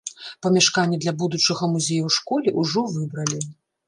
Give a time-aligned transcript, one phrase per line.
[0.43, 3.39] Памяшканне для будучага музея ў школе ўжо выбралі.